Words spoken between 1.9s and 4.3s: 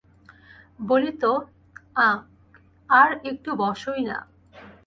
আঃ, আর-একটু বসোই-না।